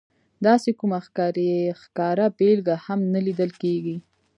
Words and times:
داسې 0.45 0.69
کومه 0.79 0.99
ښکاره 1.85 2.27
بېلګه 2.37 2.75
هم 2.85 2.99
نه 3.13 3.19
لیدل 3.25 3.51
کېږي. 3.61 3.95